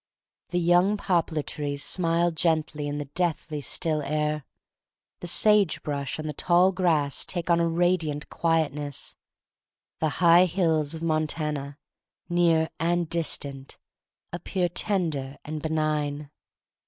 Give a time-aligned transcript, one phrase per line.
[0.49, 4.45] The young poplar trees smile gently in the deathly still air.
[5.19, 9.15] The sage brush and the tall grass take on a radiant quietness.
[9.99, 11.77] The high hills of Montana,
[12.29, 13.77] near and distant,
[14.33, 16.31] appear tender and benign.